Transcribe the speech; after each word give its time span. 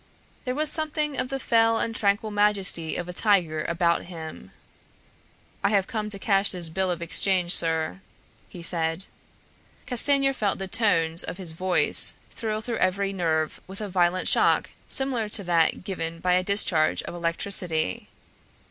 There 0.45 0.55
was 0.55 0.71
something 0.71 1.19
of 1.19 1.29
the 1.29 1.39
fell 1.39 1.77
and 1.77 1.95
tranquil 1.95 2.31
majesty 2.31 2.95
of 2.95 3.07
a 3.07 3.13
tiger 3.13 3.63
about 3.65 4.05
him. 4.05 4.49
"I 5.63 5.69
have 5.69 5.85
come 5.85 6.09
to 6.09 6.17
cash 6.17 6.49
this 6.49 6.69
bill 6.69 6.89
of 6.89 7.03
exchange, 7.03 7.53
sir," 7.53 8.01
he 8.49 8.63
said. 8.63 9.05
Castanier 9.85 10.33
felt 10.33 10.57
the 10.57 10.67
tones 10.67 11.23
of 11.23 11.37
his 11.37 11.51
voice 11.53 12.15
thrill 12.31 12.61
through 12.61 12.77
every 12.77 13.13
nerve 13.13 13.61
with 13.67 13.79
a 13.79 13.89
violent 13.89 14.27
shock 14.27 14.71
similar 14.89 15.29
to 15.29 15.43
that 15.43 15.83
given 15.83 16.17
by 16.19 16.33
a 16.33 16.41
discharge 16.43 17.03
of 17.03 17.13
electricity. 17.13 18.09